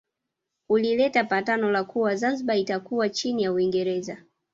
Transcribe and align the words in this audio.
Ulileta 0.69 1.23
patano 1.23 1.71
la 1.71 1.83
kuwa 1.83 2.15
Zanzibar 2.15 2.57
itakuwa 2.57 3.09
chini 3.09 3.43
ya 3.43 3.53
Uingereza 3.53 4.17